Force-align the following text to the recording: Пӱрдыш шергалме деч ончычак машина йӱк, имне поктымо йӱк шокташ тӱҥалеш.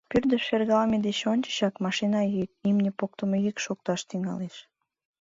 Пӱрдыш 0.09 0.41
шергалме 0.47 0.97
деч 1.07 1.19
ончычак 1.31 1.75
машина 1.85 2.21
йӱк, 2.33 2.51
имне 2.69 2.91
поктымо 2.99 3.37
йӱк 3.45 3.57
шокташ 3.65 4.01
тӱҥалеш. 4.09 4.55